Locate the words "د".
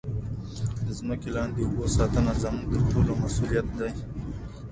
0.85-0.87, 2.71-2.75